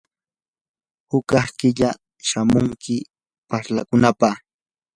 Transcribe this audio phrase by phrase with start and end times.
[1.09, 1.89] hukaq killa
[2.27, 2.95] shamunki
[3.49, 4.37] parlakunapaq.